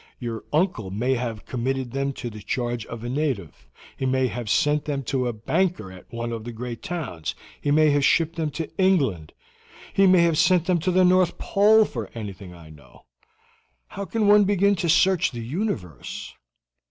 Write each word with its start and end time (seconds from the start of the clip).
Your 0.17 0.43
uncle 0.51 0.89
may 0.89 1.13
have 1.13 1.45
committed 1.45 1.91
them 1.91 2.11
to 2.13 2.31
the 2.31 2.41
charge 2.41 2.87
of 2.87 3.03
a 3.03 3.07
native; 3.07 3.67
he 3.95 4.07
may 4.07 4.25
have 4.25 4.49
sent 4.49 4.85
them 4.85 5.03
to 5.03 5.27
a 5.27 5.31
banker 5.31 5.91
at 5.91 6.11
one 6.11 6.31
of 6.31 6.43
the 6.43 6.51
great 6.51 6.81
towns; 6.81 7.35
he 7.61 7.69
may 7.69 7.91
have 7.91 8.03
shipped 8.03 8.35
them 8.35 8.49
to 8.49 8.75
England. 8.79 9.31
He 9.93 10.07
may 10.07 10.23
have 10.23 10.39
sent 10.39 10.65
them 10.65 10.79
to 10.79 10.89
the 10.91 11.05
North 11.05 11.37
Pole 11.37 11.85
for 11.85 12.09
anything 12.15 12.51
I 12.51 12.71
know. 12.71 13.05
How 13.89 14.05
can 14.05 14.25
one 14.27 14.43
begin 14.43 14.73
to 14.77 14.89
search 14.89 15.29
the 15.29 15.41
universe?" 15.45 16.33